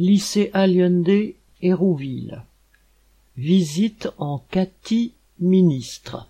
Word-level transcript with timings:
Lycée 0.00 0.52
Allende, 0.54 1.34
Hérouville. 1.60 2.44
Visite 3.36 4.08
en 4.18 4.38
Cathy 4.48 5.12
ministre. 5.40 6.28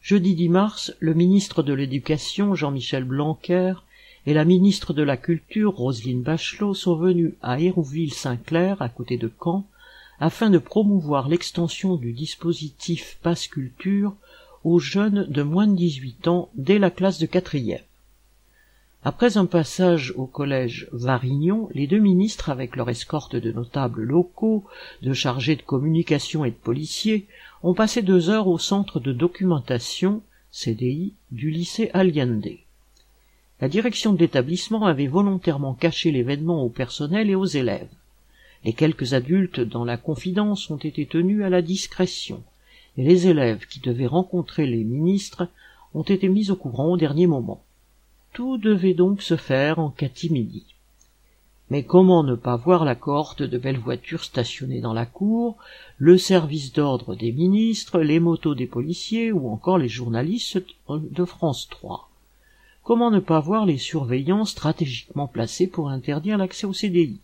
Jeudi 0.00 0.34
10 0.34 0.48
mars, 0.48 0.94
le 0.98 1.12
ministre 1.12 1.62
de 1.62 1.74
l'Éducation, 1.74 2.54
Jean-Michel 2.54 3.04
Blanquer, 3.04 3.74
et 4.24 4.32
la 4.32 4.46
ministre 4.46 4.94
de 4.94 5.02
la 5.02 5.18
Culture, 5.18 5.76
Roselyne 5.76 6.22
Bachelot, 6.22 6.72
sont 6.72 6.96
venus 6.96 7.34
à 7.42 7.60
Hérouville-Saint-Clair, 7.60 8.80
à 8.80 8.88
côté 8.88 9.18
de 9.18 9.30
Caen, 9.38 9.66
afin 10.18 10.48
de 10.48 10.56
promouvoir 10.56 11.28
l'extension 11.28 11.96
du 11.96 12.14
dispositif 12.14 13.18
Passe 13.22 13.48
Culture 13.48 14.14
aux 14.64 14.78
jeunes 14.78 15.26
de 15.28 15.42
moins 15.42 15.66
de 15.66 15.76
18 15.76 16.26
ans 16.28 16.48
dès 16.54 16.78
la 16.78 16.90
classe 16.90 17.18
de 17.18 17.26
quatrième. 17.26 17.82
Après 19.08 19.36
un 19.36 19.46
passage 19.46 20.12
au 20.16 20.26
collège 20.26 20.88
Varignon, 20.90 21.68
les 21.72 21.86
deux 21.86 22.00
ministres, 22.00 22.50
avec 22.50 22.74
leur 22.74 22.90
escorte 22.90 23.36
de 23.36 23.52
notables 23.52 24.02
locaux, 24.02 24.64
de 25.00 25.12
chargés 25.12 25.54
de 25.54 25.62
communication 25.62 26.44
et 26.44 26.50
de 26.50 26.56
policiers, 26.56 27.28
ont 27.62 27.72
passé 27.72 28.02
deux 28.02 28.30
heures 28.30 28.48
au 28.48 28.58
centre 28.58 28.98
de 28.98 29.12
documentation, 29.12 30.22
CDI, 30.50 31.14
du 31.30 31.52
lycée 31.52 31.88
Allende. 31.94 32.48
La 33.60 33.68
direction 33.68 34.12
de 34.12 34.18
l'établissement 34.18 34.86
avait 34.86 35.06
volontairement 35.06 35.74
caché 35.74 36.10
l'événement 36.10 36.64
au 36.64 36.68
personnel 36.68 37.30
et 37.30 37.36
aux 37.36 37.44
élèves. 37.44 37.94
Les 38.64 38.72
quelques 38.72 39.14
adultes 39.14 39.60
dans 39.60 39.84
la 39.84 39.98
confidence 39.98 40.68
ont 40.68 40.78
été 40.78 41.06
tenus 41.06 41.44
à 41.44 41.48
la 41.48 41.62
discrétion, 41.62 42.42
et 42.96 43.04
les 43.04 43.28
élèves 43.28 43.68
qui 43.68 43.78
devaient 43.78 44.06
rencontrer 44.06 44.66
les 44.66 44.82
ministres 44.82 45.46
ont 45.94 46.02
été 46.02 46.26
mis 46.28 46.50
au 46.50 46.56
courant 46.56 46.88
au 46.88 46.96
dernier 46.96 47.28
moment. 47.28 47.62
Tout 48.36 48.58
devait 48.58 48.92
donc 48.92 49.22
se 49.22 49.38
faire 49.38 49.78
en 49.78 49.88
catimini. 49.88 50.66
Mais 51.70 51.84
comment 51.84 52.22
ne 52.22 52.34
pas 52.34 52.56
voir 52.56 52.84
la 52.84 52.94
cohorte 52.94 53.42
de 53.42 53.56
belles 53.56 53.78
voitures 53.78 54.24
stationnées 54.24 54.82
dans 54.82 54.92
la 54.92 55.06
cour, 55.06 55.56
le 55.96 56.18
service 56.18 56.74
d'ordre 56.74 57.14
des 57.14 57.32
ministres, 57.32 58.00
les 58.00 58.20
motos 58.20 58.54
des 58.54 58.66
policiers 58.66 59.32
ou 59.32 59.48
encore 59.48 59.78
les 59.78 59.88
journalistes 59.88 60.62
de 60.90 61.24
France 61.24 61.66
3 61.70 62.10
Comment 62.82 63.10
ne 63.10 63.20
pas 63.20 63.40
voir 63.40 63.64
les 63.64 63.78
surveillants 63.78 64.44
stratégiquement 64.44 65.28
placés 65.28 65.66
pour 65.66 65.88
interdire 65.88 66.36
l'accès 66.36 66.66
au 66.66 66.74
CDI 66.74 67.18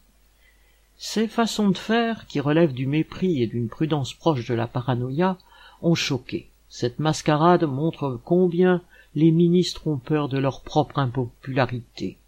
Ces 0.96 1.28
façons 1.28 1.68
de 1.68 1.76
faire, 1.76 2.26
qui 2.26 2.40
relèvent 2.40 2.72
du 2.72 2.86
mépris 2.86 3.42
et 3.42 3.46
d'une 3.46 3.68
prudence 3.68 4.14
proche 4.14 4.48
de 4.48 4.54
la 4.54 4.66
paranoïa, 4.66 5.36
ont 5.82 5.94
choqué. 5.94 6.48
Cette 6.70 7.00
mascarade 7.00 7.64
montre 7.64 8.18
combien 8.24 8.80
les 9.14 9.30
ministres 9.30 9.86
ont 9.86 9.98
peur 9.98 10.28
de 10.28 10.38
leur 10.38 10.62
propre 10.62 10.98
impopularité. 10.98 12.18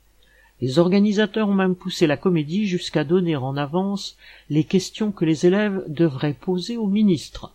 Les 0.61 0.79
organisateurs 0.79 1.49
ont 1.49 1.55
même 1.55 1.75
poussé 1.75 2.07
la 2.07 2.17
comédie 2.17 2.67
jusqu'à 2.67 3.05
donner 3.05 3.37
en 3.37 3.57
avance 3.57 4.17
les 4.51 4.65
questions 4.65 5.11
que 5.11 5.25
les 5.25 5.47
élèves 5.47 5.85
devraient 5.89 6.35
poser 6.35 6.77
aux 6.77 6.87
ministres. 6.87 7.53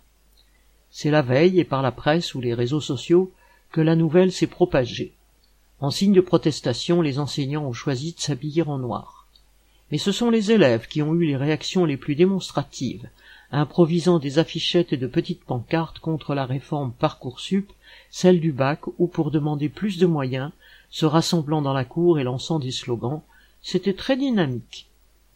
C'est 0.92 1.12
la 1.12 1.22
veille 1.22 1.60
et 1.60 1.64
par 1.64 1.82
la 1.82 1.92
presse 1.92 2.36
ou 2.36 2.42
les 2.42 2.54
réseaux 2.54 2.82
sociaux 2.82 3.32
que 3.72 3.82
la 3.82 3.96
nouvelle 3.96 4.32
s'est 4.32 4.48
propagée. 4.48 5.14
En 5.80 5.92
signe 5.92 6.14
de 6.14 6.22
protestation, 6.22 7.02
les 7.02 7.20
enseignants 7.20 7.66
ont 7.66 7.74
choisi 7.74 8.14
de 8.14 8.20
s'habiller 8.20 8.64
en 8.64 8.80
noir. 8.80 9.28
Mais 9.92 9.98
ce 9.98 10.12
sont 10.12 10.30
les 10.30 10.52
élèves 10.52 10.88
qui 10.88 11.02
ont 11.02 11.16
eu 11.16 11.26
les 11.26 11.38
réactions 11.38 11.86
les 11.86 11.98
plus 11.98 12.16
démonstratives, 12.16 13.08
improvisant 13.52 14.20
des 14.20 14.40
affichettes 14.40 14.94
et 14.94 14.98
de 14.98 15.08
petites 15.08 15.44
pancartes 15.44 16.00
contre 16.00 16.36
la 16.36 16.46
réforme 16.46 16.94
Parcoursup, 16.94 17.72
celle 18.12 18.40
du 18.40 18.52
bac 18.52 18.82
ou 18.98 19.08
pour 19.08 19.32
demander 19.32 19.70
plus 19.70 19.98
de 19.98 20.06
moyens, 20.06 20.52
se 20.90 21.06
rassemblant 21.06 21.62
dans 21.62 21.74
la 21.74 21.86
cour 21.86 22.20
et 22.20 22.24
lançant 22.24 22.60
des 22.60 22.72
slogans. 22.72 23.22
C'était 23.62 23.94
très 23.94 24.18
dynamique. 24.18 24.88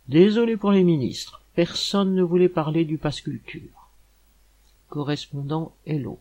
Désolé 0.08 0.58
pour 0.58 0.72
les 0.72 0.84
ministres, 0.84 1.41
personne 1.56 2.14
ne 2.14 2.23
voulait 2.23 2.50
parler 2.50 2.86
du 2.86 2.97
passe 2.97 3.22
culture. 3.22 3.89
Correspondant 4.89 5.73
Hello. 5.86 6.19